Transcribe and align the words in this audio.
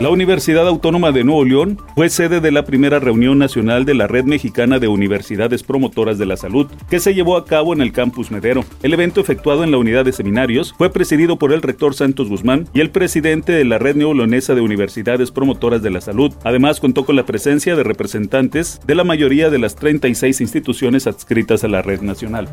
La 0.00 0.10
Universidad 0.10 0.66
Autónoma 0.66 1.12
de 1.12 1.22
Nuevo 1.22 1.44
León 1.44 1.78
fue 1.94 2.08
sede 2.08 2.40
de 2.40 2.50
la 2.50 2.64
primera 2.64 2.98
reunión 2.98 3.38
nacional 3.38 3.84
de 3.84 3.94
la 3.94 4.08
Red 4.08 4.24
Mexicana 4.24 4.80
de 4.80 4.88
Universidades 4.88 5.62
Promotoras 5.62 6.18
de 6.18 6.26
la 6.26 6.36
Salud, 6.36 6.66
que 6.90 6.98
se 6.98 7.14
llevó 7.14 7.36
a 7.36 7.44
cabo 7.44 7.72
en 7.72 7.80
el 7.80 7.92
campus 7.92 8.32
Medero. 8.32 8.64
El 8.82 8.92
evento 8.92 9.20
efectuado 9.20 9.62
en 9.62 9.70
la 9.70 9.78
unidad 9.78 10.04
de 10.04 10.12
seminarios 10.12 10.74
fue 10.76 10.90
presidido 10.90 11.38
por 11.38 11.52
el 11.52 11.62
rector 11.62 11.94
Santos 11.94 12.28
Guzmán 12.28 12.68
y 12.74 12.80
el 12.80 12.90
presidente 12.90 13.52
de 13.52 13.64
la 13.64 13.78
Red 13.78 13.94
Neolonesa 13.94 14.56
de 14.56 14.62
Universidades 14.62 15.30
Promotoras 15.30 15.80
de 15.80 15.90
la 15.90 16.00
Salud. 16.00 16.34
Además, 16.42 16.80
contó 16.80 17.04
con 17.04 17.14
la 17.14 17.24
presencia 17.24 17.76
de 17.76 17.84
representantes 17.84 18.80
de 18.84 18.96
la 18.96 19.04
mayoría 19.04 19.48
de 19.48 19.60
las 19.60 19.76
36 19.76 20.40
instituciones 20.40 21.06
adscritas 21.06 21.62
a 21.62 21.68
la 21.68 21.82
red 21.82 22.00
nacional. 22.00 22.48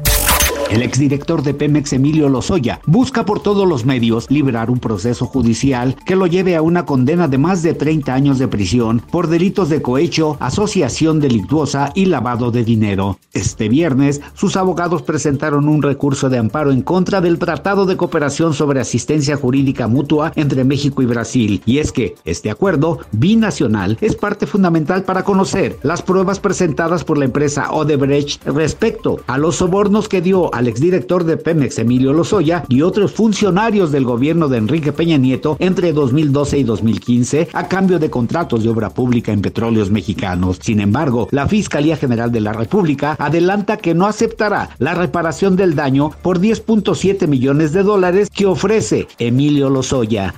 El 0.72 0.84
exdirector 0.84 1.44
de 1.44 1.54
Pemex, 1.54 1.92
Emilio 1.92 2.30
Lozoya, 2.30 2.80
busca 2.86 3.26
por 3.26 3.42
todos 3.42 3.68
los 3.68 3.84
medios 3.84 4.32
liberar 4.32 4.72
un 4.72 4.80
proceso 4.80 5.26
judicial 5.26 5.98
que 6.06 6.16
lo 6.16 6.28
lleve 6.28 6.56
a 6.56 6.62
una 6.62 6.86
condena 6.86 7.28
de 7.28 7.38
más 7.38 7.62
de 7.62 7.74
30 7.74 8.14
años 8.14 8.40
de 8.40 8.48
prisión 8.48 9.02
por 9.12 9.28
delitos 9.28 9.68
de 9.68 9.82
cohecho, 9.82 10.38
asociación 10.40 11.20
delictuosa 11.20 11.92
y 11.94 12.06
lavado 12.06 12.52
de 12.52 12.64
dinero. 12.64 13.20
Este 13.34 13.68
viernes, 13.68 14.22
sus 14.34 14.56
abogados 14.56 15.02
presentaron 15.02 15.68
un 15.68 15.82
recurso 15.82 16.30
de 16.30 16.38
amparo 16.38 16.72
en 16.72 16.84
contra 16.84 17.20
del 17.20 17.38
Tratado 17.38 17.86
de 17.86 17.98
Cooperación 17.98 18.54
sobre 18.54 18.80
Asistencia 18.80 19.36
Jurídica 19.36 19.90
Mutua 19.90 20.32
entre 20.38 20.64
México 20.64 21.02
y 21.02 21.06
Brasil. 21.06 21.62
Y 21.66 21.80
es 21.80 21.92
que 21.92 22.16
este 22.24 22.50
acuerdo 22.50 23.00
binacional 23.12 23.98
es 24.00 24.16
parte 24.16 24.48
fundamental 24.48 25.04
para 25.04 25.26
conocer 25.26 25.80
las 25.84 26.02
pruebas 26.02 26.40
presentadas 26.40 27.04
por 27.04 27.18
la 27.18 27.26
empresa 27.26 27.74
Odebrecht 27.74 28.46
respecto 28.46 29.20
a 29.28 29.38
los 29.38 29.58
sobornos 29.58 30.08
que 30.08 30.22
dio 30.22 30.54
a 30.56 30.61
exdirector 30.68 31.24
de 31.24 31.38
Pemex 31.38 31.80
Emilio 31.80 32.14
Lozoya 32.14 32.64
y 32.70 32.82
otros 32.82 33.12
funcionarios 33.12 33.92
del 33.92 34.06
gobierno 34.06 34.48
de 34.48 34.58
Enrique 34.58 34.92
Peña 34.92 35.18
Nieto 35.18 35.58
entre 35.60 35.94
2012 35.94 36.58
y 36.60 36.64
2015 36.64 37.50
a 37.54 37.68
cambio 37.68 38.00
de 38.00 38.10
contratos 38.10 38.64
de 38.64 38.70
obra 38.70 38.90
pública 38.90 39.32
en 39.32 39.42
petróleos 39.42 39.92
mexicanos. 39.92 40.60
Sin 40.62 40.80
embargo, 40.80 41.28
la 41.32 41.48
Fiscalía 41.48 41.98
General 41.98 42.32
de 42.32 42.42
la 42.42 42.54
República 42.54 43.16
adelanta 43.20 43.78
que 43.78 43.94
no 43.94 44.06
aceptará 44.06 44.70
la 44.80 44.94
reparación 44.94 45.56
del 45.56 45.76
daño 45.76 46.12
por 46.22 46.40
10.7 46.40 47.28
millones 47.28 47.74
de 47.74 47.84
dólares 47.84 48.30
que 48.30 48.46
ofrece 48.46 49.08
Emilio 49.20 49.70
Lozoya. 49.70 50.34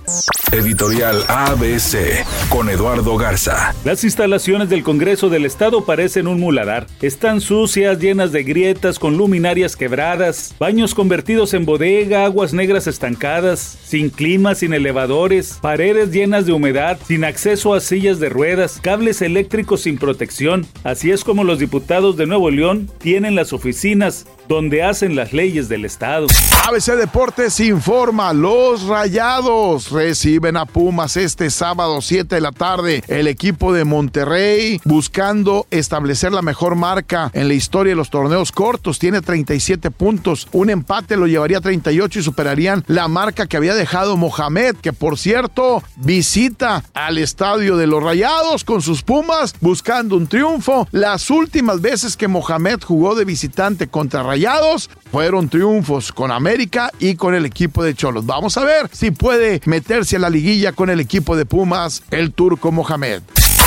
Editorial 0.53 1.23
ABC 1.29 2.23
con 2.49 2.69
Eduardo 2.69 3.17
Garza. 3.17 3.73
Las 3.83 4.03
instalaciones 4.03 4.69
del 4.69 4.83
Congreso 4.83 5.29
del 5.29 5.45
Estado 5.45 5.83
parecen 5.83 6.27
un 6.27 6.39
muladar. 6.39 6.85
Están 7.01 7.41
sucias, 7.41 7.97
llenas 7.97 8.31
de 8.31 8.43
grietas, 8.43 8.99
con 8.99 9.17
luminarias 9.17 9.75
quebradas, 9.75 10.53
baños 10.59 10.93
convertidos 10.93 11.55
en 11.55 11.65
bodega, 11.65 12.25
aguas 12.25 12.53
negras 12.53 12.85
estancadas, 12.85 13.79
sin 13.83 14.11
clima, 14.11 14.53
sin 14.53 14.75
elevadores, 14.75 15.57
paredes 15.59 16.11
llenas 16.11 16.45
de 16.45 16.53
humedad, 16.53 16.99
sin 17.03 17.23
acceso 17.23 17.73
a 17.73 17.79
sillas 17.79 18.19
de 18.19 18.29
ruedas, 18.29 18.79
cables 18.79 19.23
eléctricos 19.23 19.81
sin 19.81 19.97
protección. 19.97 20.67
Así 20.83 21.09
es 21.09 21.23
como 21.23 21.43
los 21.43 21.57
diputados 21.57 22.15
de 22.15 22.27
Nuevo 22.27 22.51
León 22.51 22.91
tienen 22.99 23.33
las 23.33 23.53
oficinas 23.53 24.27
donde 24.47 24.83
hacen 24.83 25.15
las 25.15 25.33
leyes 25.33 25.69
del 25.69 25.85
Estado. 25.85 26.27
ABC 26.67 26.95
Deportes 26.97 27.59
informa, 27.59 28.33
los 28.33 28.83
Rayados 28.83 29.91
reciben 29.91 30.57
a 30.57 30.65
Pumas 30.65 31.17
este 31.17 31.49
sábado 31.49 32.01
7 32.01 32.35
de 32.35 32.41
la 32.41 32.51
tarde. 32.51 33.03
El 33.07 33.27
equipo 33.27 33.73
de 33.73 33.85
Monterrey 33.85 34.81
buscando 34.85 35.67
establecer 35.71 36.31
la 36.31 36.41
mejor 36.41 36.75
marca 36.75 37.31
en 37.33 37.47
la 37.47 37.53
historia 37.53 37.91
de 37.91 37.95
los 37.95 38.09
torneos 38.09 38.51
cortos. 38.51 38.99
Tiene 38.99 39.21
37 39.21 39.91
puntos. 39.91 40.47
Un 40.51 40.69
empate 40.69 41.17
lo 41.17 41.27
llevaría 41.27 41.57
a 41.57 41.61
38 41.61 42.19
y 42.19 42.23
superarían 42.23 42.83
la 42.87 43.07
marca 43.07 43.47
que 43.47 43.57
había 43.57 43.75
dejado 43.75 44.17
Mohamed, 44.17 44.75
que 44.75 44.93
por 44.93 45.17
cierto 45.17 45.83
visita 45.95 46.83
al 46.93 47.17
estadio 47.17 47.77
de 47.77 47.87
los 47.87 48.03
Rayados 48.03 48.63
con 48.63 48.81
sus 48.81 49.03
Pumas 49.03 49.55
buscando 49.59 50.15
un 50.15 50.27
triunfo. 50.27 50.87
Las 50.91 51.29
últimas 51.29 51.81
veces 51.81 52.17
que 52.17 52.27
Mohamed 52.27 52.81
jugó 52.83 53.15
de 53.15 53.25
visitante 53.25 53.87
contra 53.87 54.23
Rayados 54.23 54.32
Fueron 55.11 55.47
triunfos 55.47 56.11
con 56.11 56.31
América 56.31 56.91
y 56.99 57.15
con 57.15 57.35
el 57.35 57.45
equipo 57.45 57.83
de 57.83 57.93
Cholos. 57.93 58.25
Vamos 58.25 58.57
a 58.57 58.63
ver 58.63 58.89
si 58.91 59.11
puede 59.11 59.61
meterse 59.65 60.15
a 60.15 60.19
la 60.19 60.29
liguilla 60.29 60.71
con 60.71 60.89
el 60.89 60.99
equipo 60.99 61.35
de 61.35 61.45
Pumas, 61.45 62.03
el 62.09 62.33
turco 62.33 62.71
Mohamed. 62.71 63.21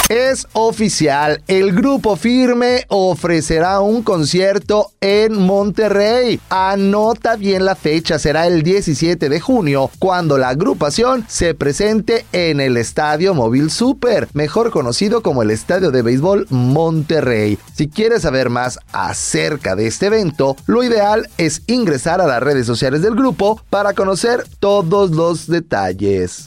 Es 0.09 0.47
oficial, 0.53 1.43
el 1.49 1.73
grupo 1.73 2.15
firme 2.15 2.85
ofrecerá 2.87 3.81
un 3.81 4.05
concierto 4.05 4.93
en 5.01 5.35
Monterrey. 5.35 6.39
Anota 6.49 7.35
bien 7.35 7.65
la 7.65 7.75
fecha, 7.75 8.21
será 8.21 8.47
el 8.47 8.63
17 8.63 9.29
de 9.29 9.41
junio, 9.41 9.91
cuando 9.99 10.39
la 10.39 10.51
agrupación 10.51 11.25
se 11.27 11.55
presente 11.55 12.25
en 12.31 12.61
el 12.61 12.77
Estadio 12.77 13.35
Móvil 13.35 13.69
Super, 13.69 14.29
mejor 14.33 14.71
conocido 14.71 15.23
como 15.23 15.43
el 15.43 15.51
Estadio 15.51 15.91
de 15.91 16.03
Béisbol 16.03 16.47
Monterrey. 16.51 17.59
Si 17.75 17.89
quieres 17.89 18.23
saber 18.23 18.49
más 18.49 18.79
acerca 18.93 19.75
de 19.75 19.89
este 19.89 20.07
evento, 20.07 20.55
lo 20.67 20.85
ideal 20.85 21.29
es 21.37 21.63
ingresar 21.67 22.21
a 22.21 22.29
las 22.29 22.41
redes 22.45 22.67
sociales 22.69 23.03
del 23.03 23.17
grupo 23.17 23.61
para 23.71 23.93
conocer 23.93 24.45
todos 24.61 25.11
los 25.11 25.49
detalles. 25.49 26.47